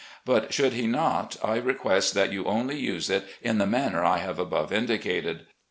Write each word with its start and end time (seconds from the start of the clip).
But 0.25 0.51
should 0.51 0.73
he 0.73 0.87
not, 0.87 1.37
I 1.43 1.57
request 1.57 2.15
that 2.15 2.31
you 2.33 2.45
only 2.45 2.75
use 2.75 3.07
it 3.07 3.23
in 3.39 3.59
the 3.59 3.67
man 3.67 3.91
ner 3.91 4.03
I 4.03 4.17
have 4.17 4.39
above 4.39 4.73
indicated. 4.73 5.45